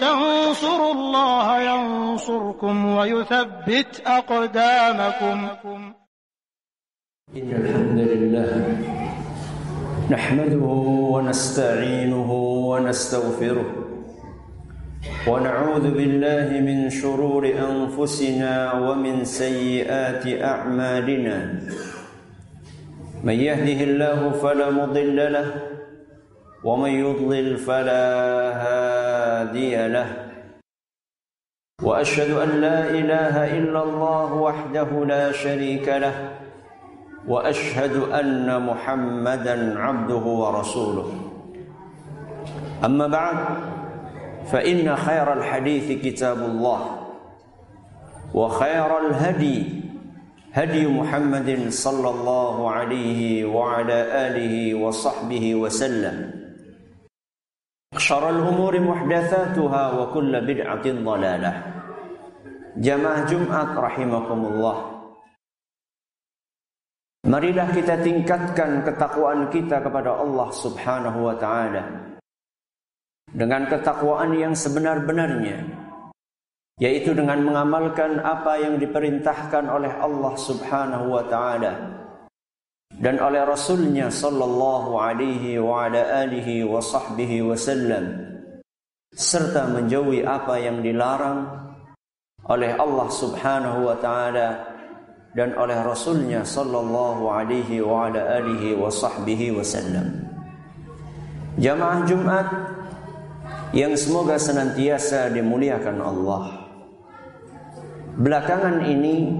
تنصروا 0.00 0.92
الله 0.94 1.46
ينصركم 1.60 2.76
ويثبت 2.96 4.02
أقدامكم. 4.06 5.92
إن 7.36 7.50
الحمد 7.60 7.98
لله 7.98 8.52
نحمده 10.10 10.66
ونستعينه 11.14 12.30
ونستغفره 12.70 13.68
ونعوذ 15.28 15.90
بالله 15.90 16.48
من 16.68 16.90
شرور 16.90 17.44
أنفسنا 17.70 18.72
ومن 18.72 19.24
سيئات 19.24 20.24
أعمالنا. 20.26 21.36
من 23.24 23.34
يهده 23.34 23.80
الله 23.84 24.30
فلا 24.30 24.70
مضل 24.70 25.32
له 25.32 25.77
ومن 26.64 26.90
يضلل 26.90 27.56
فلا 27.56 28.04
هادي 28.52 29.88
له. 29.88 30.06
وأشهد 31.82 32.30
أن 32.30 32.48
لا 32.48 32.90
إله 32.90 33.58
إلا 33.58 33.82
الله 33.82 34.32
وحده 34.32 35.04
لا 35.04 35.32
شريك 35.32 35.88
له. 35.88 36.30
وأشهد 37.28 37.96
أن 38.10 38.66
محمدا 38.66 39.78
عبده 39.78 40.14
ورسوله. 40.14 41.12
أما 42.84 43.06
بعد 43.06 43.36
فإن 44.52 44.96
خير 44.96 45.32
الحديث 45.32 46.02
كتاب 46.02 46.38
الله. 46.38 46.80
وخير 48.34 49.06
الهدي 49.06 49.82
هدي 50.52 50.86
محمد 50.86 51.66
صلى 51.68 52.10
الله 52.10 52.70
عليه 52.70 53.46
وعلى 53.46 53.98
آله 54.26 54.74
وصحبه 54.74 55.54
وسلم. 55.54 56.37
Syarul 57.96 58.44
umuri 58.44 58.84
wa 59.96 60.12
bid'atin 60.44 61.00
Jumat 63.24 63.72
rahimakumullah. 63.72 65.00
Marilah 67.24 67.72
kita 67.72 67.96
tingkatkan 68.04 68.84
ketakwaan 68.84 69.48
kita 69.48 69.80
kepada 69.80 70.20
Allah 70.20 70.48
Subhanahu 70.52 71.32
wa 71.32 71.34
taala. 71.40 72.12
Dengan 73.32 73.64
ketakwaan 73.72 74.36
yang 74.36 74.52
sebenar-benarnya 74.52 75.88
yaitu 76.78 77.10
dengan 77.10 77.42
mengamalkan 77.42 78.22
apa 78.22 78.62
yang 78.62 78.78
diperintahkan 78.78 79.66
oleh 79.66 79.90
Allah 79.98 80.34
Subhanahu 80.38 81.10
wa 81.10 81.24
taala 81.26 81.97
dan 82.96 83.20
oleh 83.20 83.44
Rasulnya 83.44 84.08
sallallahu 84.08 84.96
alaihi 84.96 85.60
wa 85.60 85.84
ala 85.84 86.24
alihi 86.24 86.64
wa 86.64 86.80
sahbihi 86.80 87.44
wasallam 87.44 88.24
serta 89.12 89.68
menjauhi 89.68 90.24
apa 90.24 90.56
yang 90.56 90.80
dilarang 90.80 91.44
oleh 92.48 92.72
Allah 92.80 93.08
Subhanahu 93.12 93.84
wa 93.84 93.96
taala 94.00 94.48
dan 95.36 95.52
oleh 95.60 95.76
Rasulnya 95.84 96.40
sallallahu 96.42 97.28
alaihi 97.28 97.84
wa 97.84 98.08
ala 98.08 98.40
alihi 98.40 98.72
wa 98.72 98.88
sahbihi 98.88 99.52
wasallam. 99.52 100.24
Jamaah 101.60 102.06
Jumat 102.08 102.46
yang 103.76 103.92
semoga 103.98 104.40
senantiasa 104.40 105.28
dimuliakan 105.28 105.98
Allah. 106.00 106.44
Belakangan 108.18 108.88
ini 108.88 109.36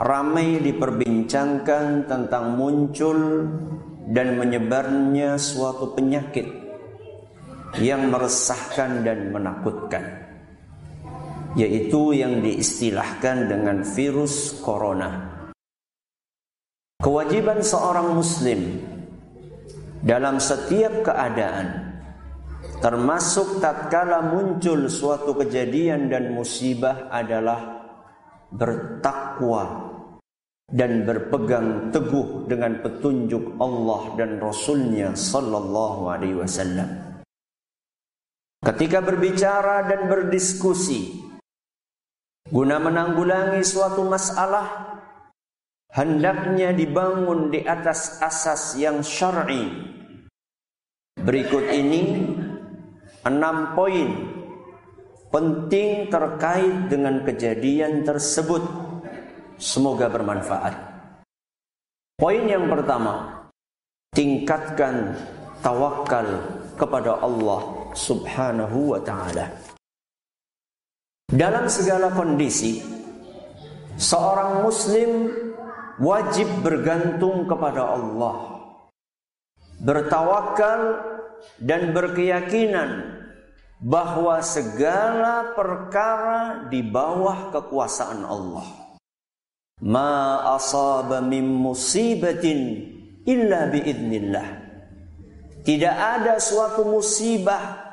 ramai 0.00 0.64
diperbincangkan 0.64 2.08
tentang 2.08 2.56
muncul 2.56 3.44
dan 4.08 4.40
menyebarnya 4.40 5.36
suatu 5.36 5.92
penyakit 5.92 6.48
yang 7.84 8.08
meresahkan 8.08 9.04
dan 9.04 9.28
menakutkan 9.28 10.02
yaitu 11.58 12.16
yang 12.16 12.40
diistilahkan 12.40 13.50
dengan 13.50 13.82
virus 13.82 14.56
corona. 14.64 15.36
Kewajiban 17.02 17.60
seorang 17.60 18.16
muslim 18.16 18.80
dalam 20.00 20.40
setiap 20.40 21.12
keadaan 21.12 21.92
termasuk 22.80 23.60
tatkala 23.60 24.24
muncul 24.24 24.88
suatu 24.88 25.36
kejadian 25.36 26.08
dan 26.08 26.32
musibah 26.32 27.12
adalah 27.12 27.84
bertakwa 28.48 29.89
dan 30.70 31.02
berpegang 31.02 31.90
teguh 31.90 32.46
dengan 32.46 32.78
petunjuk 32.78 33.58
Allah 33.58 34.14
dan 34.14 34.38
Rasulnya 34.38 35.18
Sallallahu 35.18 36.06
Alaihi 36.06 36.38
Wasallam. 36.38 36.88
Ketika 38.62 39.02
berbicara 39.02 39.88
dan 39.90 40.06
berdiskusi 40.06 41.26
guna 42.46 42.78
menanggulangi 42.78 43.66
suatu 43.66 44.06
masalah, 44.06 45.00
hendaknya 45.90 46.70
dibangun 46.70 47.50
di 47.50 47.66
atas 47.66 48.22
asas 48.22 48.78
yang 48.78 49.02
syar'i. 49.02 49.90
Berikut 51.18 51.66
ini 51.72 52.30
enam 53.26 53.74
poin 53.74 54.08
penting 55.34 56.08
terkait 56.08 56.88
dengan 56.88 57.22
kejadian 57.26 58.02
tersebut 58.06 58.89
Semoga 59.60 60.08
bermanfaat. 60.08 60.72
Poin 62.16 62.48
yang 62.48 62.64
pertama, 62.72 63.44
tingkatkan 64.16 65.12
tawakal 65.60 66.24
kepada 66.80 67.20
Allah 67.20 67.92
Subhanahu 67.92 68.96
wa 68.96 69.00
taala. 69.04 69.52
Dalam 71.28 71.68
segala 71.68 72.08
kondisi, 72.08 72.80
seorang 74.00 74.64
muslim 74.64 75.28
wajib 76.00 76.48
bergantung 76.64 77.44
kepada 77.44 77.84
Allah. 77.84 78.64
Bertawakal 79.76 80.80
dan 81.60 81.92
berkeyakinan 81.92 83.20
bahwa 83.84 84.40
segala 84.40 85.52
perkara 85.52 86.64
di 86.72 86.80
bawah 86.80 87.52
kekuasaan 87.52 88.24
Allah 88.24 88.79
ma 89.80 90.44
asaba 90.56 91.24
min 91.24 91.48
musibatin 91.48 92.84
illa 93.24 93.68
biidnillah. 93.68 94.48
Tidak 95.60 95.96
ada 95.96 96.40
suatu 96.40 96.88
musibah 96.88 97.84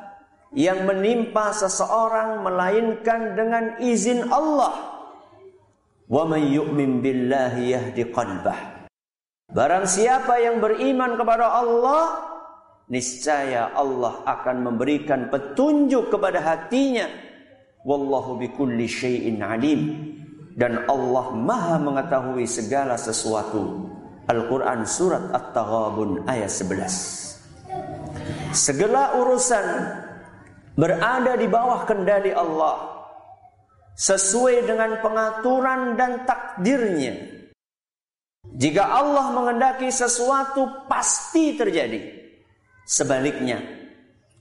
yang 0.55 0.87
menimpa 0.87 1.51
seseorang 1.51 2.43
melainkan 2.43 3.35
dengan 3.35 3.75
izin 3.83 4.31
Allah. 4.31 4.95
Wa 6.07 6.23
man 6.23 6.47
yu'min 6.47 7.03
billahi 7.03 7.75
yahdi 7.75 8.07
qalbah. 8.15 8.87
Barang 9.51 9.83
siapa 9.83 10.39
yang 10.39 10.63
beriman 10.63 11.19
kepada 11.19 11.59
Allah, 11.59 12.23
niscaya 12.87 13.75
Allah 13.75 14.23
akan 14.23 14.71
memberikan 14.71 15.27
petunjuk 15.27 16.07
kepada 16.07 16.39
hatinya. 16.39 17.07
Wallahu 17.83 18.39
bikulli 18.39 18.87
syai'in 18.87 19.43
alim 19.43 19.79
dan 20.57 20.89
Allah 20.89 21.37
Maha 21.37 21.77
mengetahui 21.77 22.49
segala 22.49 22.97
sesuatu. 22.97 23.93
Al-Quran 24.27 24.83
Surat 24.83 25.31
At-Taghabun 25.31 26.27
ayat 26.27 26.51
11. 26.51 28.51
Segala 28.51 29.15
urusan 29.23 29.65
berada 30.75 31.39
di 31.39 31.47
bawah 31.47 31.87
kendali 31.87 32.35
Allah 32.35 33.07
sesuai 33.95 34.67
dengan 34.67 34.99
pengaturan 34.99 35.95
dan 35.95 36.27
takdirnya. 36.27 37.39
Jika 38.51 38.83
Allah 38.83 39.31
mengendaki 39.31 39.87
sesuatu 39.93 40.89
pasti 40.91 41.55
terjadi. 41.55 42.19
Sebaliknya, 42.83 43.63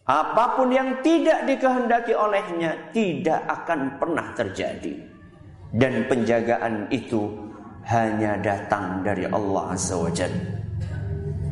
apa 0.03 0.59
pun 0.59 0.75
yang 0.75 0.99
tidak 1.03 1.47
dikehendaki 1.47 2.15
olehnya 2.15 2.91
tidak 2.91 3.43
akan 3.47 3.99
pernah 3.99 4.35
terjadi 4.35 5.16
dan 5.75 6.07
penjagaan 6.07 6.87
itu 6.95 7.31
hanya 7.87 8.39
datang 8.43 9.07
dari 9.07 9.27
Allah 9.31 9.75
Azza 9.75 9.95
wa 9.95 10.11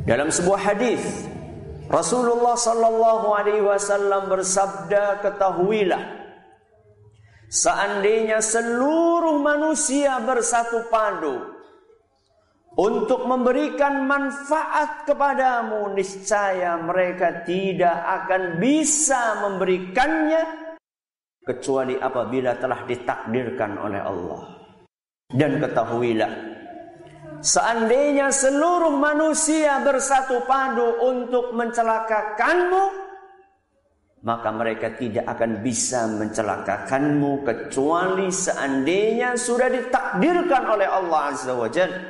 Dalam 0.05 0.29
sebuah 0.29 0.61
hadis 0.61 1.31
Rasulullah 1.87 2.59
sallallahu 2.59 3.27
alaihi 3.37 3.63
wasallam 3.65 4.27
bersabda 4.33 5.21
ketahuilah 5.21 6.03
seandainya 7.47 8.43
seluruh 8.43 9.39
manusia 9.39 10.19
bersatu 10.25 10.91
padu 10.91 11.55
untuk 12.75 13.31
memberikan 13.31 14.03
manfaat 14.03 15.07
kepadamu 15.07 15.95
niscaya 15.95 16.75
mereka 16.83 17.47
tidak 17.47 17.95
akan 17.95 18.59
bisa 18.59 19.47
memberikannya 19.47 20.64
kecuali 21.45 21.95
apabila 22.01 22.57
telah 22.57 22.89
ditakdirkan 22.89 23.77
oleh 23.77 24.01
Allah. 24.01 24.43
Dan 25.29 25.61
ketahuilah, 25.61 26.33
seandainya 27.45 28.33
seluruh 28.33 28.97
manusia 28.97 29.77
bersatu 29.85 30.41
padu 30.49 31.05
untuk 31.05 31.53
mencelakakanmu, 31.53 32.85
maka 34.25 34.49
mereka 34.57 34.97
tidak 34.97 35.29
akan 35.29 35.61
bisa 35.61 36.09
mencelakakanmu 36.09 37.45
kecuali 37.45 38.33
seandainya 38.33 39.37
sudah 39.37 39.69
ditakdirkan 39.69 40.65
oleh 40.65 40.89
Allah 40.89 41.21
Azza 41.29 41.53
wa 41.53 41.69
Jalla. 41.69 42.01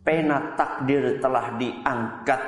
Pena 0.00 0.54
takdir 0.54 1.18
telah 1.18 1.58
diangkat 1.58 2.42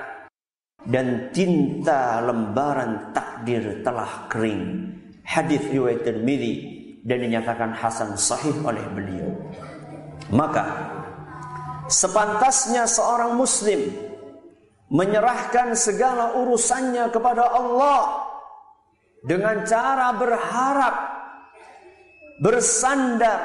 dan 0.86 1.28
tinta 1.34 2.22
lembaran 2.22 3.10
takdir 3.10 3.82
telah 3.82 4.30
kering. 4.30 4.97
Hadis 5.28 5.60
riwayat 5.68 6.08
Tirmidzi 6.08 6.54
dan 7.04 7.20
dinyatakan 7.20 7.76
hasan 7.76 8.16
sahih 8.16 8.56
oleh 8.64 8.80
beliau. 8.96 9.28
Maka 10.32 10.64
sepantasnya 11.92 12.88
seorang 12.88 13.36
muslim 13.36 13.92
menyerahkan 14.88 15.76
segala 15.76 16.32
urusannya 16.32 17.12
kepada 17.12 17.44
Allah 17.44 18.24
dengan 19.20 19.68
cara 19.68 20.16
berharap, 20.16 20.96
bersandar, 22.40 23.40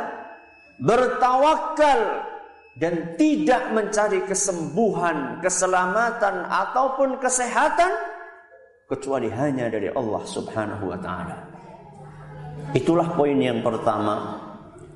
bertawakal 0.80 2.00
dan 2.80 3.20
tidak 3.20 3.76
mencari 3.76 4.24
kesembuhan, 4.24 5.44
keselamatan 5.44 6.48
ataupun 6.48 7.20
kesehatan 7.20 7.92
kecuali 8.88 9.28
hanya 9.30 9.68
dari 9.68 9.92
Allah 9.92 10.24
Subhanahu 10.24 10.90
wa 10.90 11.00
taala. 11.00 11.53
Itulah 12.74 13.14
poin 13.14 13.38
yang 13.38 13.62
pertama, 13.62 14.42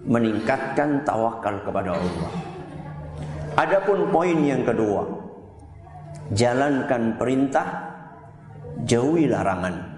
meningkatkan 0.08 1.06
tawakal 1.06 1.62
kepada 1.62 1.94
Allah. 1.94 2.32
Adapun 3.58 4.10
poin 4.10 4.38
yang 4.42 4.66
kedua, 4.66 5.06
jalankan 6.34 7.18
perintah, 7.18 7.68
jauhi 8.86 9.30
larangan 9.30 9.98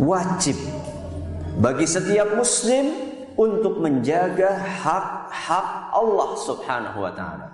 wajib 0.00 0.56
bagi 1.56 1.88
setiap 1.88 2.36
muslim 2.36 2.92
untuk 3.36 3.80
menjaga 3.80 4.56
hak-hak 4.56 5.68
Allah 5.92 6.30
Subhanahu 6.40 6.98
wa 7.00 7.12
taala. 7.12 7.46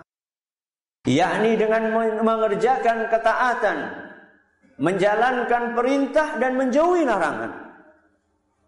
Yakni 1.03 1.59
dengan 1.59 1.91
mengerjakan 2.23 3.11
ketaatan, 3.11 3.79
menjalankan 4.79 5.75
perintah 5.75 6.39
dan 6.39 6.55
menjauhi 6.55 7.03
larangan. 7.03 7.62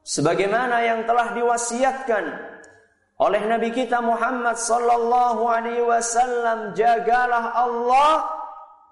Sebagaimana 0.04 0.84
yang 0.84 1.08
telah 1.08 1.32
diwasiatkan 1.32 2.24
oleh 3.16 3.42
Nabi 3.48 3.72
kita 3.72 4.04
Muhammad 4.04 4.60
sallallahu 4.60 5.48
alaihi 5.48 5.80
wasallam, 5.80 6.76
jagalah 6.76 7.56
Allah, 7.56 8.28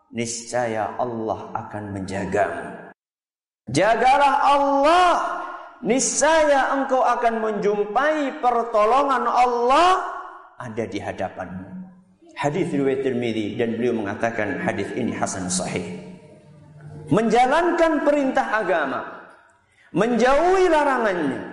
niscaya 0.09 0.89
Allah 0.97 1.53
akan 1.53 1.85
menjagamu. 1.93 2.65
Jagalah 3.69 4.35
Allah, 4.57 5.13
niscaya 5.85 6.81
engkau 6.81 7.05
akan 7.05 7.35
menjumpai 7.45 8.41
pertolongan 8.41 9.29
Allah 9.29 10.01
ada 10.57 10.85
di 10.89 10.97
hadapanmu. 10.97 11.69
Hadis 12.41 12.73
riwayat 12.73 13.05
Tirmizi 13.05 13.61
dan 13.61 13.77
beliau 13.77 14.01
mengatakan 14.01 14.65
hadis 14.65 14.89
ini 14.97 15.13
hasan 15.13 15.53
sahih. 15.53 15.85
Menjalankan 17.13 18.09
perintah 18.09 18.65
agama, 18.65 19.22
menjauhi 19.93 20.69
larangannya 20.69 21.53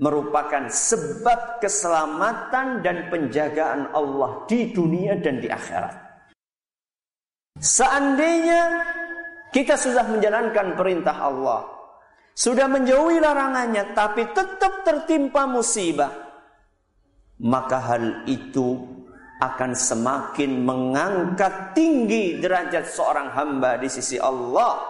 merupakan 0.00 0.64
sebab 0.72 1.60
keselamatan 1.60 2.80
dan 2.80 3.12
penjagaan 3.12 3.92
Allah 3.92 4.48
di 4.48 4.72
dunia 4.72 5.20
dan 5.20 5.44
di 5.44 5.48
akhirat. 5.52 5.92
Seandainya 7.60 8.80
kita 9.52 9.76
sudah 9.76 10.08
menjalankan 10.08 10.72
perintah 10.72 11.20
Allah. 11.20 11.68
Sudah 12.32 12.64
menjauhi 12.64 13.20
larangannya 13.20 13.92
tapi 13.92 14.24
tetap 14.32 14.80
tertimpa 14.88 15.44
musibah. 15.44 16.08
Maka 17.40 17.78
hal 17.92 18.04
itu 18.24 18.80
akan 19.40 19.72
semakin 19.76 20.64
mengangkat 20.64 21.76
tinggi 21.76 22.40
derajat 22.40 22.88
seorang 22.88 23.32
hamba 23.32 23.76
di 23.80 23.88
sisi 23.88 24.16
Allah 24.20 24.80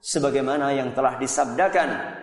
sebagaimana 0.00 0.72
yang 0.72 0.96
telah 0.96 1.20
disabdakan 1.20 2.21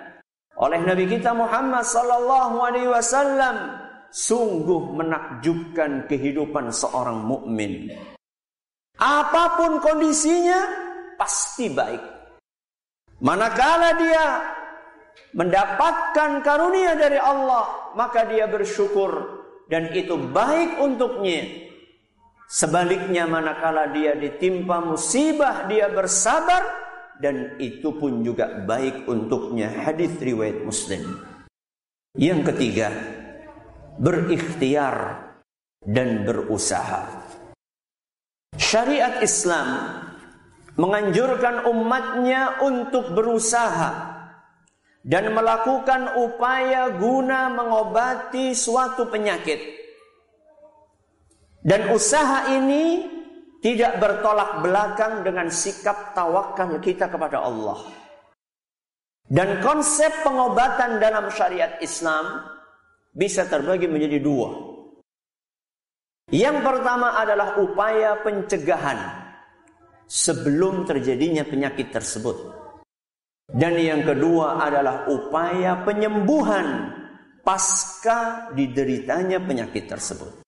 oleh 0.60 0.80
Nabi 0.84 1.08
kita 1.08 1.32
Muhammad 1.32 1.88
sallallahu 1.88 2.56
alaihi 2.60 2.92
wasallam 2.92 3.80
sungguh 4.12 4.92
menakjubkan 4.94 6.06
kehidupan 6.12 6.70
seorang 6.76 7.24
mukmin 7.24 7.90
apa 9.00 9.56
pun 9.56 9.80
kondisinya 9.80 10.60
pasti 11.16 11.72
baik. 11.72 12.04
Manakala 13.24 13.96
dia 13.96 14.26
mendapatkan 15.36 16.44
karunia 16.44 16.96
dari 17.00 17.16
Allah, 17.16 17.96
maka 17.96 18.28
dia 18.28 18.48
bersyukur 18.48 19.40
dan 19.72 19.92
itu 19.96 20.20
baik 20.20 20.84
untuknya. 20.84 21.68
Sebaliknya 22.50 23.24
manakala 23.24 23.88
dia 23.92 24.20
ditimpa 24.20 24.84
musibah, 24.84 25.68
dia 25.72 25.88
bersabar 25.88 26.89
dan 27.20 27.60
itu 27.60 27.92
pun 28.00 28.24
juga 28.24 28.64
baik 28.64 29.06
untuknya. 29.06 29.68
Hadis 29.68 30.16
riwayat 30.18 30.64
Muslim. 30.64 31.20
Yang 32.16 32.56
ketiga, 32.56 32.90
berikhtiar 34.00 35.28
dan 35.84 36.24
berusaha. 36.24 37.28
Syariat 38.56 39.20
Islam 39.22 39.68
menganjurkan 40.80 41.68
umatnya 41.68 42.64
untuk 42.64 43.12
berusaha 43.12 44.16
dan 45.04 45.32
melakukan 45.32 46.16
upaya 46.20 46.92
guna 46.96 47.52
mengobati 47.52 48.56
suatu 48.56 49.08
penyakit. 49.12 49.60
Dan 51.60 51.92
usaha 51.92 52.56
ini 52.56 53.19
tidak 53.60 54.00
bertolak 54.00 54.64
belakang 54.64 55.24
dengan 55.28 55.52
sikap 55.52 56.16
tawakal 56.16 56.80
kita 56.80 57.12
kepada 57.12 57.44
Allah. 57.44 57.80
Dan 59.30 59.62
konsep 59.62 60.10
pengobatan 60.26 60.98
dalam 60.98 61.30
syariat 61.30 61.78
Islam 61.84 62.50
bisa 63.14 63.46
terbagi 63.46 63.86
menjadi 63.86 64.18
dua. 64.18 64.50
Yang 66.34 66.58
pertama 66.66 67.18
adalah 67.18 67.62
upaya 67.62 68.18
pencegahan 68.26 68.98
sebelum 70.10 70.90
terjadinya 70.90 71.46
penyakit 71.46 71.94
tersebut. 71.94 72.58
Dan 73.50 73.78
yang 73.82 74.02
kedua 74.06 74.62
adalah 74.62 75.10
upaya 75.10 75.82
penyembuhan 75.82 76.94
pasca 77.42 78.50
dideritanya 78.54 79.42
penyakit 79.42 79.90
tersebut. 79.90 80.42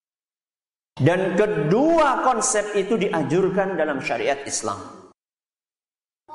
Dan 1.00 1.40
kedua 1.40 2.20
konsep 2.20 2.76
itu 2.76 3.00
dianjurkan 3.00 3.80
dalam 3.80 4.04
syariat 4.04 4.40
Islam. 4.44 4.76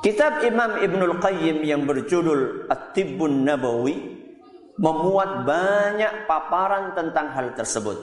Kitab 0.02 0.46
Imam 0.46 0.82
Ibnul 0.82 1.18
Qayyim 1.22 1.66
yang 1.66 1.86
berjudul 1.86 2.70
At-Tibbun 2.70 3.46
Nabawi 3.46 4.18
memuat 4.78 5.46
banyak 5.46 6.30
paparan 6.30 6.94
tentang 6.94 7.34
hal 7.34 7.54
tersebut. 7.58 7.98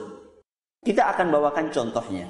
Kita 0.83 1.11
akan 1.15 1.31
bawakan 1.31 1.71
contohnya. 1.71 2.27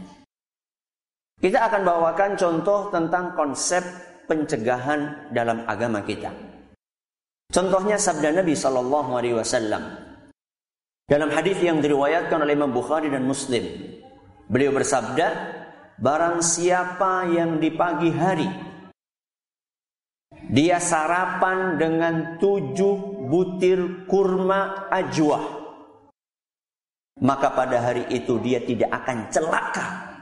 Kita 1.41 1.65
akan 1.67 1.82
bawakan 1.84 2.32
contoh 2.39 2.88
tentang 2.94 3.36
konsep 3.36 3.84
pencegahan 4.29 5.29
dalam 5.34 5.65
agama 5.67 6.01
kita. 6.05 6.32
Contohnya 7.51 8.00
sabda 8.00 8.41
Nabi 8.41 8.58
Wasallam 8.58 9.84
dalam 11.05 11.29
hadis 11.29 11.62
yang 11.62 11.77
diriwayatkan 11.84 12.41
oleh 12.41 12.58
Imam 12.58 12.74
Bukhari 12.74 13.13
dan 13.13 13.25
Muslim. 13.25 13.65
Beliau 14.46 14.72
bersabda, 14.74 15.28
barang 15.98 16.42
siapa 16.46 17.30
yang 17.34 17.58
di 17.58 17.70
pagi 17.74 18.12
hari 18.14 18.50
dia 20.46 20.78
sarapan 20.78 21.82
dengan 21.82 22.16
tujuh 22.38 23.25
butir 23.25 24.06
kurma 24.06 24.86
ajwa, 24.94 25.42
maka 27.25 27.50
pada 27.50 27.82
hari 27.82 28.06
itu 28.14 28.38
dia 28.44 28.62
tidak 28.62 28.94
akan 28.94 29.18
celaka 29.34 30.16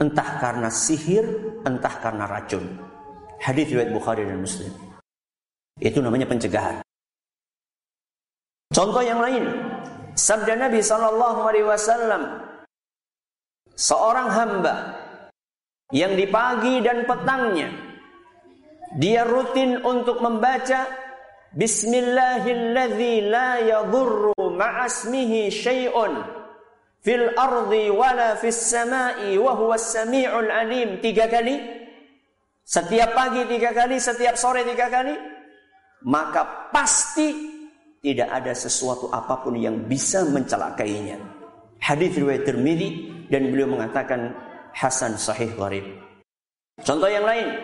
Entah 0.00 0.40
karena 0.40 0.72
sihir, 0.72 1.22
entah 1.68 1.94
karena 2.00 2.24
racun. 2.24 2.64
Hadis 3.38 3.68
riwayat 3.70 3.92
Bukhari 3.92 4.24
dan 4.24 4.40
Muslim. 4.40 4.72
Itu 5.76 6.00
namanya 6.00 6.24
pencegahan. 6.24 6.80
Contoh 8.72 9.04
yang 9.04 9.20
lain, 9.20 9.44
sabda 10.16 10.56
Nabi 10.56 10.80
Shallallahu 10.80 11.44
seorang 13.76 14.28
hamba 14.32 14.74
yang 15.92 16.16
di 16.16 16.24
pagi 16.28 16.80
dan 16.80 17.04
petangnya 17.04 17.68
dia 18.96 19.24
rutin 19.24 19.80
untuk 19.80 20.20
membaca 20.20 21.02
Bismillahilladzi 21.52 23.28
la 23.28 23.60
yadurru 23.60 24.32
ma'asmihi 24.36 25.52
syai'un 25.52 26.24
fil 27.04 27.28
ardi 27.36 27.92
wala 27.92 28.40
fis 28.40 28.56
sama'i 28.72 29.36
wa 29.36 29.52
huwa 29.52 29.76
samiul 29.76 30.48
alim. 30.48 30.96
Tiga 31.04 31.28
kali. 31.28 31.60
Setiap 32.64 33.12
pagi 33.12 33.44
tiga 33.52 33.76
kali 33.76 34.00
setiap 34.00 34.32
sore 34.32 34.64
tiga 34.64 34.88
kali. 34.88 35.12
Maka 36.08 36.72
pasti 36.72 37.52
tidak 38.00 38.32
ada 38.32 38.56
sesuatu 38.56 39.12
apa 39.12 39.44
pun 39.44 39.52
yang 39.52 39.84
bisa 39.84 40.24
mencelakainya. 40.24 41.41
Hadis 41.82 42.14
riwayat 42.14 42.46
Tirmidzi 42.46 43.10
dan 43.26 43.50
beliau 43.50 43.66
mengatakan 43.66 44.30
hasan 44.70 45.18
sahih 45.18 45.50
gharib. 45.58 45.82
Contoh 46.78 47.10
yang 47.10 47.26
lain. 47.26 47.58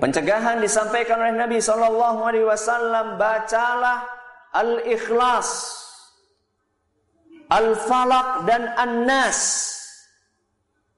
Pencegahan 0.00 0.58
disampaikan 0.58 1.22
oleh 1.22 1.38
Nabi 1.38 1.62
sallallahu 1.62 2.20
alaihi 2.26 2.48
wasallam 2.48 3.14
bacalah 3.14 4.10
Al-Ikhlas, 4.50 5.48
Al-Falaq 7.46 8.48
dan 8.50 8.74
An-Nas. 8.74 9.70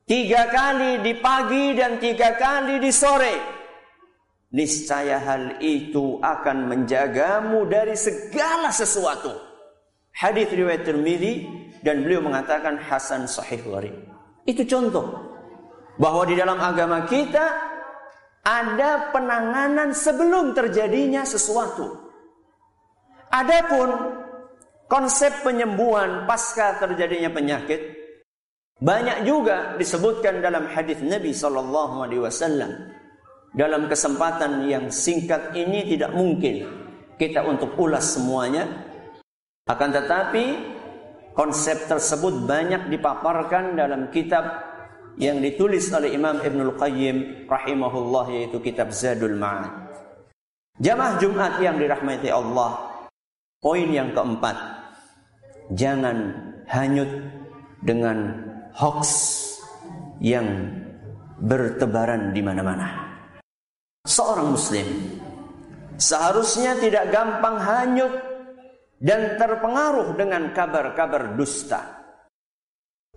Tiga 0.08 0.49
kali 0.49 1.04
di 1.04 1.12
pagi 1.20 1.76
dan 1.76 2.00
tiga 2.00 2.40
kali 2.40 2.80
di 2.80 2.88
sore. 2.88 3.37
Niscaya 4.52 5.20
hal 5.20 5.61
itu 5.61 6.20
akan 6.20 6.68
menjagamu 6.72 7.68
dari 7.68 7.96
segala 7.96 8.72
sesuatu. 8.72 9.32
Hadis 10.12 10.52
riwayat 10.52 10.84
Tirmidzi 10.84 11.62
dan 11.82 12.06
beliau 12.06 12.22
mengatakan 12.22 12.78
hasan 12.78 13.26
sahih 13.26 13.62
gharib. 13.66 13.94
Itu 14.46 14.66
contoh 14.66 15.06
bahwa 15.98 16.22
di 16.24 16.34
dalam 16.38 16.58
agama 16.58 17.04
kita 17.06 17.46
ada 18.42 19.14
penanganan 19.14 19.94
sebelum 19.94 20.50
terjadinya 20.54 21.22
sesuatu. 21.22 21.94
Adapun 23.30 24.18
konsep 24.90 25.30
penyembuhan 25.46 26.26
pasca 26.26 26.78
terjadinya 26.82 27.30
penyakit 27.30 28.02
banyak 28.82 29.22
juga 29.22 29.78
disebutkan 29.78 30.42
dalam 30.42 30.66
hadis 30.66 30.98
Nabi 31.06 31.30
sallallahu 31.30 32.02
alaihi 32.02 32.22
wasallam. 32.26 32.90
Dalam 33.54 33.86
kesempatan 33.86 34.66
yang 34.66 34.90
singkat 34.90 35.54
ini 35.54 35.86
tidak 35.86 36.10
mungkin 36.16 36.66
kita 37.14 37.46
untuk 37.46 37.78
ulas 37.78 38.18
semuanya. 38.18 38.66
Akan 39.70 39.94
tetapi 39.94 40.58
konsep 41.32 41.88
tersebut 41.88 42.44
banyak 42.44 42.92
dipaparkan 42.92 43.76
dalam 43.76 44.08
kitab 44.12 44.44
yang 45.20 45.40
ditulis 45.44 45.92
oleh 45.92 46.16
Imam 46.16 46.40
Ibnul 46.40 46.76
Qayyim 46.80 47.48
rahimahullah 47.48 48.24
yaitu 48.32 48.60
kitab 48.64 48.92
Zadul 48.92 49.36
Ma'ad. 49.36 49.72
Jamaah 50.80 51.20
Jumat 51.20 51.60
yang 51.60 51.76
dirahmati 51.76 52.32
Allah, 52.32 52.92
Poin 53.62 53.86
yang 53.94 54.10
keempat, 54.10 54.58
jangan 55.78 56.34
hanyut 56.66 57.06
dengan 57.86 58.42
hoax 58.74 59.06
yang 60.18 60.66
bertebaran 61.38 62.34
di 62.34 62.42
mana-mana. 62.42 62.90
Seorang 64.02 64.50
muslim 64.50 64.82
seharusnya 65.94 66.74
tidak 66.82 67.14
gampang 67.14 67.62
hanyut 67.62 68.10
dan 69.02 69.35
terpengaruh 69.35 70.14
dengan 70.14 70.54
kabar-kabar 70.54 71.35
dusta. 71.35 72.06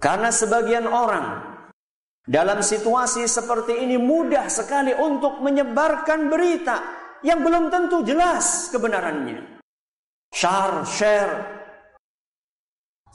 Karena 0.02 0.34
sebagian 0.34 0.90
orang 0.90 1.56
dalam 2.26 2.66
situasi 2.66 3.30
seperti 3.30 3.86
ini 3.86 4.02
mudah 4.02 4.50
sekali 4.50 4.98
untuk 4.98 5.46
menyebarkan 5.46 6.26
berita 6.26 6.78
yang 7.22 7.46
belum 7.46 7.70
tentu 7.70 8.02
jelas 8.02 8.74
kebenarannya 8.74 9.56
share, 10.36 10.84
share. 10.84 11.36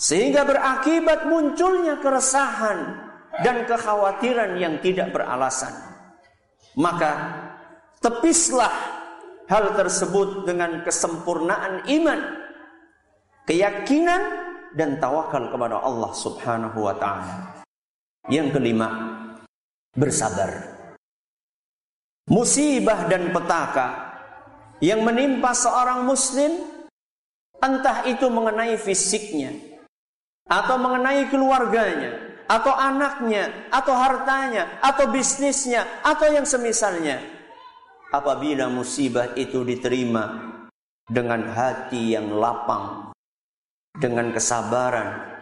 Sehingga 0.00 0.48
berakibat 0.48 1.28
munculnya 1.28 2.00
keresahan 2.00 2.96
dan 3.44 3.68
kekhawatiran 3.68 4.56
yang 4.56 4.80
tidak 4.80 5.12
beralasan. 5.12 5.76
Maka 6.80 7.36
tepislah 8.00 8.72
hal 9.44 9.76
tersebut 9.76 10.48
dengan 10.48 10.80
kesempurnaan 10.80 11.84
iman, 11.84 12.20
keyakinan 13.50 14.22
dan 14.78 15.02
tawakal 15.02 15.50
kepada 15.50 15.82
Allah 15.82 16.14
Subhanahu 16.14 16.86
wa 16.86 16.94
taala. 16.94 17.66
Yang 18.30 18.54
kelima, 18.54 18.88
bersabar. 19.98 20.78
Musibah 22.30 23.10
dan 23.10 23.34
petaka 23.34 24.14
yang 24.78 25.02
menimpa 25.02 25.50
seorang 25.50 26.06
muslim 26.06 26.70
Entah 27.60 28.08
itu 28.08 28.24
mengenai 28.32 28.80
fisiknya, 28.80 29.52
atau 30.48 30.80
mengenai 30.80 31.28
keluarganya, 31.28 32.40
atau 32.48 32.72
anaknya, 32.72 33.68
atau 33.68 33.92
hartanya, 33.92 34.80
atau 34.80 35.12
bisnisnya, 35.12 35.84
atau 36.00 36.32
yang 36.32 36.48
semisalnya. 36.48 37.20
Apabila 38.16 38.72
musibah 38.72 39.36
itu 39.36 39.60
diterima 39.60 40.56
dengan 41.04 41.52
hati 41.52 42.16
yang 42.16 42.32
lapang, 42.32 43.09
dengan 43.96 44.30
kesabaran, 44.30 45.40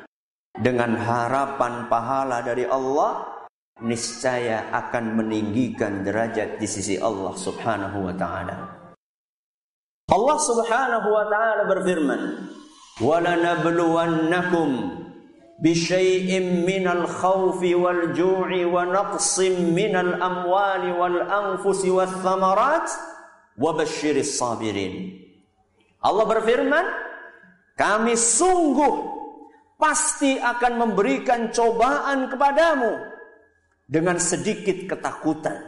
dengan 0.57 0.97
harapan 0.97 1.87
pahala 1.93 2.41
dari 2.41 2.65
Allah, 2.65 3.39
niscaya 3.85 4.73
akan 4.75 5.23
meninggikan 5.23 6.03
derajat 6.03 6.59
di 6.59 6.67
sisi 6.67 6.99
Allah 6.99 7.35
Subhanahu 7.37 8.11
wa 8.11 8.15
taala. 8.17 8.57
Allah 10.09 10.39
Subhanahu 10.41 11.09
wa 11.13 11.25
taala 11.31 11.63
berfirman, 11.69 12.21
"Walanabluwannakum 12.99 14.71
wa 18.67 18.83
naqsim 18.89 19.55
minal 19.75 20.15
amwali 20.19 20.91
wal 20.97 21.19
anfusi 21.23 21.93
wath 21.93 22.19
thamarat 22.25 22.89
wa 23.61 23.77
basyiris 23.77 24.41
sabirin." 24.41 25.13
Allah 26.03 26.25
berfirman, 26.27 27.08
"Kami 27.79 28.19
sungguh 28.19 28.95
pasti 29.79 30.35
akan 30.35 30.73
memberikan 30.83 31.55
cobaan 31.55 32.27
kepadamu 32.27 32.99
dengan 33.87 34.19
sedikit 34.19 34.91
ketakutan, 34.91 35.63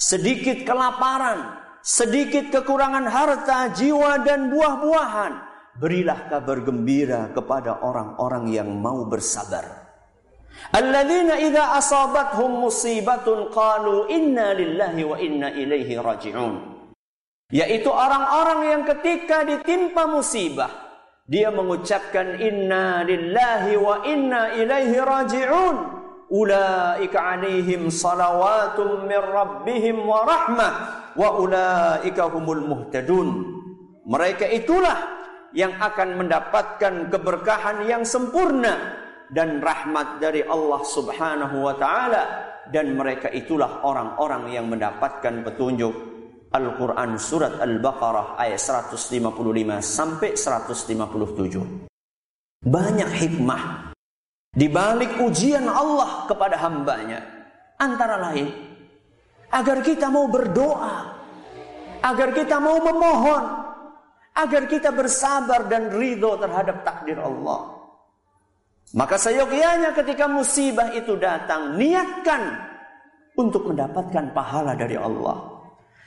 sedikit 0.00 0.64
kelaparan, 0.64 1.60
sedikit 1.84 2.48
kekurangan 2.48 3.04
harta, 3.04 3.68
jiwa 3.76 4.24
dan 4.24 4.48
buah-buahan, 4.48 5.32
berilah 5.76 6.32
kabar 6.32 6.64
gembira 6.64 7.28
kepada 7.36 7.84
orang-orang 7.84 8.48
yang 8.48 8.72
mau 8.72 9.04
bersabar. 9.04 9.92
Alladzina 10.72 11.36
idza 11.36 11.76
asabathum 11.76 12.64
musibatun 12.64 13.52
qalu 13.52 14.08
inna 14.08 14.56
lillahi 14.56 15.02
wa 15.04 15.20
inna 15.20 15.52
ilaihi 15.52 16.00
raji'un. 16.00 16.54
Yaitu 17.52 17.92
orang-orang 17.92 18.60
yang 18.72 18.82
ketika 18.88 19.44
ditimpa 19.46 20.08
musibah 20.08 20.85
dia 21.26 21.50
mengucapkan 21.50 22.38
inna 22.38 23.02
lillahi 23.02 23.74
wa 23.74 24.02
inna 24.06 24.54
ilaihi 24.54 25.02
raji'un. 25.02 25.76
Ulaika 26.26 27.38
alaihim 27.38 27.86
salawatum 27.86 29.06
min 29.06 29.18
rabbihim 29.18 30.02
wa 30.02 30.26
rahmah 30.26 30.72
wa 31.14 31.28
ulaika 31.38 32.30
humul 32.30 32.62
muhtadun. 32.62 33.54
Mereka 34.06 34.46
itulah 34.50 34.98
yang 35.54 35.74
akan 35.78 36.18
mendapatkan 36.18 37.10
keberkahan 37.10 37.86
yang 37.86 38.02
sempurna 38.02 39.02
dan 39.30 39.58
rahmat 39.58 40.22
dari 40.22 40.46
Allah 40.46 40.82
Subhanahu 40.82 41.66
wa 41.66 41.74
taala 41.74 42.22
dan 42.70 42.94
mereka 42.94 43.30
itulah 43.30 43.82
orang-orang 43.82 44.50
yang 44.54 44.66
mendapatkan 44.70 45.42
petunjuk 45.42 46.15
Al-Qur'an 46.52 47.18
surat 47.18 47.58
Al-Baqarah 47.58 48.38
ayat 48.38 48.60
155 48.60 49.26
sampai 49.82 50.30
157. 50.38 51.88
Banyak 52.66 53.10
hikmah 53.10 53.92
di 54.54 54.66
balik 54.70 55.20
ujian 55.20 55.66
Allah 55.66 56.24
kepada 56.30 56.56
hambanya. 56.62 57.20
Antara 57.76 58.16
lain 58.16 58.48
agar 59.52 59.84
kita 59.84 60.08
mau 60.08 60.26
berdoa, 60.28 61.12
agar 62.00 62.28
kita 62.32 62.56
mau 62.56 62.80
memohon, 62.80 63.44
agar 64.36 64.68
kita 64.68 64.92
bersabar 64.92 65.64
dan 65.68 65.92
ridho 65.92 66.36
terhadap 66.40 66.84
takdir 66.84 67.20
Allah. 67.20 67.72
Maka 68.94 69.18
seyogianya 69.18 69.92
ketika 69.92 70.30
musibah 70.30 70.94
itu 70.94 71.18
datang, 71.18 71.74
niatkan 71.74 72.54
untuk 73.36 73.68
mendapatkan 73.68 74.32
pahala 74.32 74.72
dari 74.72 74.96
Allah. 74.96 75.55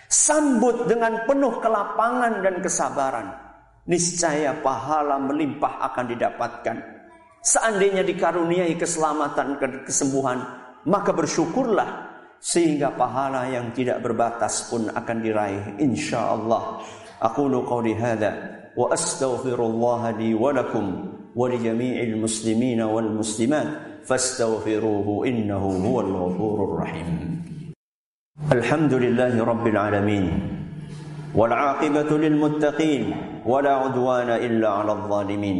Sambut 0.10 0.90
dengan 0.90 1.30
penuh 1.30 1.62
kelapangan 1.62 2.42
dan 2.42 2.66
kesabaran. 2.66 3.30
Niscaya 3.86 4.58
pahala 4.58 5.22
melimpah 5.22 5.86
akan 5.86 6.06
didapatkan. 6.10 6.78
Seandainya 7.46 8.02
dikaruniai 8.02 8.74
keselamatan 8.74 9.62
dan 9.62 9.86
kesembuhan, 9.86 10.42
maka 10.90 11.14
bersyukurlah 11.14 12.10
sehingga 12.40 12.96
pahala 12.96 13.52
yang 13.52 13.70
tidak 13.76 14.00
berbatas 14.00 14.72
pun 14.72 14.88
akan 14.88 15.18
diraih 15.20 15.76
insyaallah 15.76 16.80
aqulu 17.20 17.68
qawli 17.68 18.00
hadha 18.00 18.32
wa 18.80 18.88
astaghfirullah 18.96 20.16
li 20.16 20.32
wa 20.32 20.56
lakum 20.56 21.20
muslimina 21.36 22.88
wal 22.88 23.12
muslimat 23.12 24.00
fastaghfiruhu 24.08 25.28
innahu 25.28 25.76
rahim 28.40 28.64
alhamdulillahi 28.64 29.46
rabbil 29.46 29.78
alamin 29.78 30.26
والعاقبة 31.36 32.10
للمتقين 32.18 33.16
ولا 33.46 33.74
عدوان 33.76 34.30
إلا 34.30 34.70
على 34.70 34.92
الظالمين. 34.92 35.58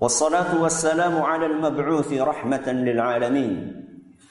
والصلاة 0.00 0.62
والسلام 0.62 1.22
على 1.22 1.46
المبعوث 1.46 2.12
رحمة 2.12 2.66
للعالمين 2.72 3.84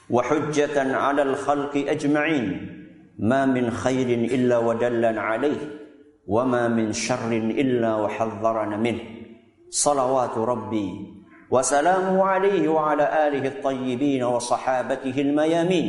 وحجة 0.10 0.96
على 0.96 1.22
الخلق 1.22 1.72
أجمعين. 1.88 2.46
ما 3.20 3.46
من 3.46 3.72
خير 3.72 4.10
إلا 4.36 4.58
ودلنا 4.58 5.22
عليه 5.22 5.62
وما 6.28 6.68
من 6.68 6.92
شر 6.92 7.32
إلا 7.32 7.96
وحذرنا 7.96 8.78
منه. 8.78 9.04
صلوات 9.70 10.38
ربي 10.38 10.90
وسلامه 11.52 12.24
عليه 12.24 12.68
وعلى 12.68 13.28
آله 13.28 13.48
الطيبين 13.48 14.24
وصحابته 14.24 15.22
الميامين. 15.22 15.88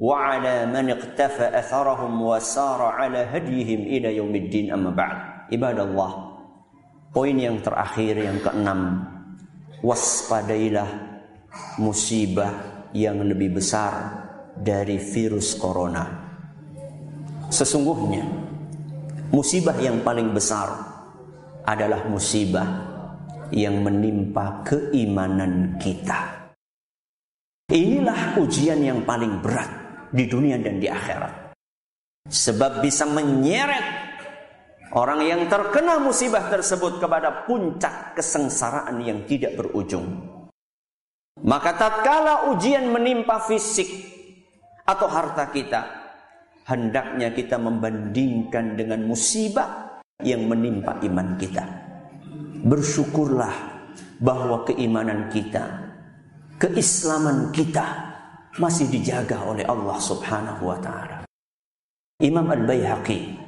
وعلى 0.00 0.68
من 0.68 0.92
اقتفى 0.92 1.58
أثرهم 1.58 2.12
وسار 2.22 2.80
على 2.82 3.18
هديهم 3.18 3.80
إلى 3.80 4.16
يوم 4.16 4.34
الدين 4.36 4.72
أما 4.72 4.90
بعد 4.92 5.16
عباد 5.52 5.78
الله 5.80 6.12
Poin 7.16 7.32
yang 7.32 7.64
terakhir 7.64 8.28
yang 8.28 8.36
keenam 8.44 9.08
Waspadailah 9.80 11.16
musibah 11.80 12.52
yang 12.92 13.24
lebih 13.24 13.56
besar 13.56 14.20
dari 14.52 15.00
virus 15.00 15.56
corona 15.56 16.04
Sesungguhnya 17.48 18.20
musibah 19.32 19.80
yang 19.80 20.04
paling 20.04 20.36
besar 20.36 20.76
adalah 21.64 22.04
musibah 22.04 22.68
yang 23.48 23.80
menimpa 23.80 24.60
keimanan 24.68 25.80
kita 25.80 26.52
Inilah 27.72 28.36
ujian 28.36 28.84
yang 28.84 29.08
paling 29.08 29.40
berat 29.40 29.86
di 30.11 30.27
dunia 30.27 30.59
dan 30.59 30.77
di 30.77 30.91
akhirat. 30.91 31.55
Sebab 32.27 32.83
bisa 32.83 33.07
menyeret 33.07 33.87
orang 34.93 35.23
yang 35.23 35.41
terkena 35.47 35.97
musibah 35.97 36.51
tersebut 36.51 36.99
kepada 36.99 37.47
puncak 37.47 38.13
kesengsaraan 38.19 38.99
yang 39.01 39.23
tidak 39.25 39.57
berujung. 39.57 40.05
Maka 41.41 41.73
tatkala 41.73 42.53
ujian 42.53 42.91
menimpa 42.91 43.41
fisik 43.41 43.89
atau 44.85 45.07
harta 45.09 45.49
kita, 45.49 45.81
hendaknya 46.67 47.33
kita 47.33 47.57
membandingkan 47.57 48.77
dengan 48.77 49.07
musibah 49.07 49.97
yang 50.21 50.45
menimpa 50.45 51.01
iman 51.01 51.39
kita. 51.39 51.65
Bersyukurlah 52.61 53.55
bahwa 54.21 54.61
keimanan 54.69 55.33
kita, 55.33 55.65
keislaman 56.61 57.49
kita 57.49 58.10
masih 58.59 58.91
dijaga 58.91 59.47
oleh 59.47 59.63
Allah 59.63 59.97
Subhanahu 60.01 60.67
wa 60.67 60.77
taala. 60.81 61.23
Imam 62.19 62.47
Al-Baihaqi 62.49 63.39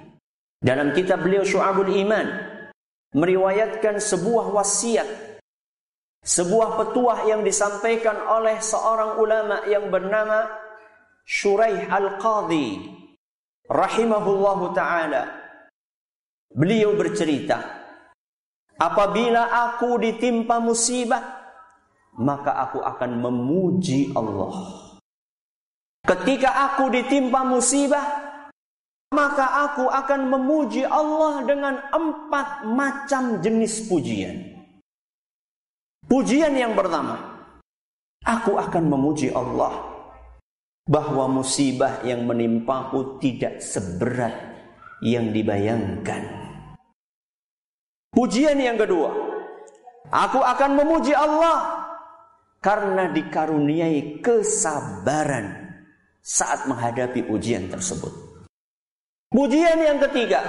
dalam 0.64 0.96
kitab 0.96 1.26
beliau 1.26 1.44
Syu'abul 1.44 1.92
Iman 1.92 2.28
meriwayatkan 3.12 4.00
sebuah 4.00 4.50
wasiat 4.56 5.34
sebuah 6.24 6.80
petuah 6.80 7.28
yang 7.28 7.44
disampaikan 7.44 8.16
oleh 8.32 8.58
seorang 8.64 9.20
ulama 9.20 9.68
yang 9.68 9.92
bernama 9.92 10.48
Shuraih 11.28 11.84
Al-Qadhi 11.92 12.80
rahimahullahu 13.68 14.72
taala. 14.72 15.44
Beliau 16.54 16.96
bercerita, 16.96 17.60
apabila 18.78 19.52
aku 19.68 20.00
ditimpa 20.00 20.62
musibah, 20.62 21.44
maka 22.20 22.56
aku 22.70 22.80
akan 22.80 23.12
memuji 23.20 24.14
Allah. 24.14 24.83
Ketika 26.04 26.52
aku 26.68 26.92
ditimpa 26.92 27.48
musibah, 27.48 28.04
maka 29.16 29.72
aku 29.72 29.88
akan 29.88 30.28
memuji 30.28 30.84
Allah 30.84 31.48
dengan 31.48 31.80
empat 31.80 32.68
macam 32.68 33.40
jenis 33.40 33.88
pujian. 33.88 34.52
Pujian 36.04 36.60
yang 36.60 36.76
pertama, 36.76 37.48
aku 38.28 38.60
akan 38.60 38.84
memuji 38.92 39.32
Allah 39.32 39.80
bahwa 40.84 41.40
musibah 41.40 42.04
yang 42.04 42.28
menimpaku 42.28 43.24
tidak 43.24 43.64
seberat 43.64 44.36
yang 45.00 45.32
dibayangkan. 45.32 46.28
Pujian 48.12 48.60
yang 48.60 48.76
kedua, 48.76 49.08
aku 50.12 50.44
akan 50.44 50.72
memuji 50.84 51.16
Allah 51.16 51.88
karena 52.60 53.08
dikaruniai 53.08 54.20
kesabaran 54.20 55.63
saat 56.24 56.64
menghadapi 56.72 57.28
ujian 57.28 57.68
tersebut. 57.68 58.10
Pujian 59.28 59.76
yang 59.84 60.00
ketiga, 60.08 60.40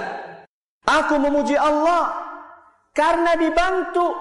aku 0.87 1.19
memuji 1.19 1.59
Allah 1.59 2.15
karena 2.95 3.35
dibantu 3.35 4.15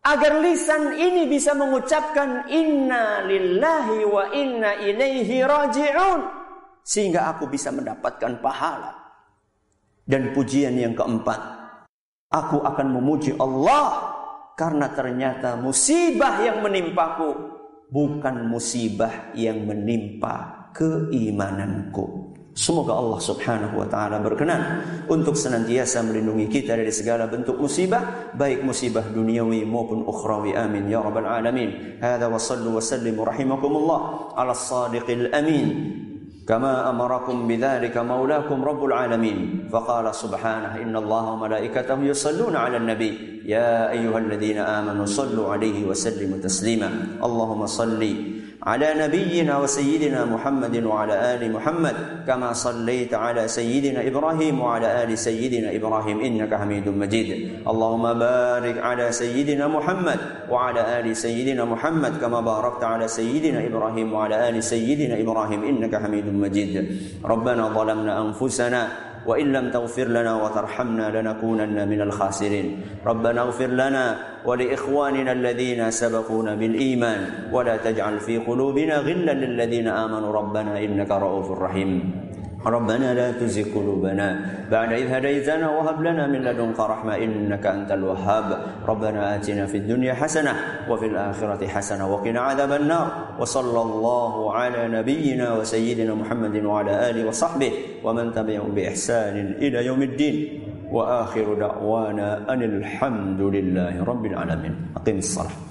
agar 0.00 0.40
lisan 0.40 0.96
ini 0.96 1.28
bisa 1.28 1.52
mengucapkan 1.52 2.48
inna 2.48 3.20
lillahi 3.28 3.98
wa 4.08 4.32
inna 4.32 4.80
ilaihi 4.80 5.44
raji'un 5.44 6.20
sehingga 6.80 7.36
aku 7.36 7.44
bisa 7.52 7.68
mendapatkan 7.68 8.40
pahala. 8.40 8.96
Dan 10.10 10.34
pujian 10.34 10.74
yang 10.74 10.96
keempat, 10.96 11.38
aku 12.32 12.64
akan 12.64 12.88
memuji 12.98 13.36
Allah 13.38 14.10
karena 14.58 14.90
ternyata 14.90 15.54
musibah 15.54 16.42
yang 16.42 16.64
menimpaku 16.64 17.59
bukan 17.90 18.46
musibah 18.46 19.34
yang 19.34 19.66
menimpa 19.66 20.70
keimananku. 20.72 22.30
Semoga 22.50 22.98
Allah 22.98 23.20
Subhanahu 23.22 23.78
wa 23.78 23.86
taala 23.86 24.18
berkenan 24.18 24.82
untuk 25.06 25.38
senantiasa 25.38 26.02
melindungi 26.02 26.50
kita 26.50 26.74
dari 26.74 26.90
segala 26.90 27.30
bentuk 27.30 27.54
musibah, 27.62 28.34
baik 28.34 28.66
musibah 28.66 29.06
duniawi 29.06 29.62
maupun 29.62 30.02
ukhrawi. 30.02 30.58
Amin 30.58 30.90
ya 30.90 30.98
rabbal 30.98 31.30
alamin. 31.30 32.02
Hadza 32.02 32.26
wa 32.26 32.42
sallu 32.42 32.74
wa 32.74 32.82
sallimu 32.82 33.22
rahimakumullah 33.22 34.00
ala 34.34 34.50
as-sadiqil 34.50 35.30
amin. 35.30 35.68
كما 36.50 36.90
أمركم 36.90 37.48
بذلك 37.48 37.94
مولاكم 37.94 38.64
رب 38.64 38.84
العالمين. 38.84 39.70
فقال 39.70 40.14
سبحانه 40.14 40.82
إن 40.82 40.96
الله 40.96 41.24
وملائكته 41.30 42.02
يصلون 42.02 42.56
على 42.56 42.76
النبي. 42.76 43.46
يا 43.46 43.90
أيها 43.90 44.18
الذين 44.18 44.58
آمنوا 44.58 45.06
صلوا 45.06 45.52
عليه 45.54 45.86
وسلموا 45.86 46.42
تسليما. 46.42 47.22
اللهم 47.22 47.66
صلِّ 47.66 48.02
على 48.62 48.92
نبينا 48.96 49.58
وسيدنا 49.58 50.24
محمد 50.24 50.84
وعلى 50.84 51.34
آل 51.34 51.52
محمد 51.52 51.96
كما 52.26 52.52
صليت 52.52 53.14
على 53.14 53.48
سيدنا 53.48 54.06
إبراهيم 54.08 54.60
وعلى 54.60 55.04
آل 55.04 55.18
سيدنا 55.18 55.76
إبراهيم 55.76 56.20
إنك 56.20 56.54
حميد 56.54 56.88
مجيد. 56.88 57.28
اللهم 57.68 58.04
بارك 58.18 58.78
على 58.78 59.12
سيدنا 59.12 59.68
محمد 59.68 60.18
وعلى 60.50 61.00
آل 61.00 61.16
سيدنا 61.16 61.64
محمد 61.64 62.20
كما 62.20 62.40
باركت 62.40 62.84
على 62.84 63.08
سيدنا 63.08 63.66
إبراهيم 63.66 64.12
وعلى 64.12 64.48
آل 64.48 64.62
سيدنا 64.62 65.20
إبراهيم 65.20 65.64
إنك 65.64 65.96
حميد 65.96 66.26
مجيد. 66.28 67.00
ربنا 67.24 67.68
ظلمنا 67.68 68.12
أنفسنا 68.28 69.09
وإن 69.26 69.52
لم 69.52 69.70
تغفر 69.70 70.04
لنا 70.04 70.42
وترحمنا 70.44 71.20
لنكونن 71.20 71.88
من 71.88 72.00
الخاسرين. 72.00 72.80
ربنا 73.06 73.40
اغفر 73.40 73.66
لنا 73.66 74.16
ولإخواننا 74.44 75.32
الذين 75.32 75.90
سبقونا 75.90 76.54
بالإيمان 76.54 77.52
ولا 77.52 77.76
تجعل 77.76 78.20
في 78.20 78.38
قلوبنا 78.38 78.98
غلا 78.98 79.32
للذين 79.32 79.88
آمنوا. 79.88 80.32
ربنا 80.32 80.78
إنك 80.78 81.10
رؤوف 81.10 81.50
رحيم. 81.50 81.92
ربنا 82.66 83.14
لا 83.14 83.32
تزغ 83.32 83.72
قلوبنا 83.72 84.28
بعد 84.70 84.92
إذ 84.92 85.08
هديتنا 85.08 85.70
وهب 85.70 86.02
لنا 86.02 86.26
من 86.26 86.44
لدنك 86.44 86.80
رحمة 86.80 87.16
إنك 87.16 87.66
أنت 87.66 87.92
الوهاب. 87.92 88.48
ربنا 88.88 89.36
آتنا 89.36 89.66
في 89.66 89.76
الدنيا 89.76 90.14
حسنة 90.14 90.84
وفي 90.88 91.06
الآخرة 91.06 91.66
حسنة 91.66 92.12
وقنا 92.12 92.40
عذاب 92.40 92.72
النار. 92.72 93.08
وصلى 93.40 93.80
الله 93.82 94.54
على 94.54 94.88
نبينا 94.88 95.56
وسيدنا 95.56 96.14
محمد 96.14 96.64
وعلى 96.64 97.10
آله 97.10 97.28
وصحبه 97.28 97.72
ومن 98.04 98.32
تبعهم 98.32 98.70
بإحسان 98.76 99.56
إلى 99.56 99.86
يوم 99.86 100.02
الدين. 100.02 100.36
وآخر 100.92 101.54
دعوانا 101.54 102.52
أن 102.52 102.62
الحمد 102.62 103.40
لله 103.40 104.04
رب 104.04 104.24
العالمين. 104.26 104.74
أقم 104.96 105.18
الصلاة. 105.18 105.69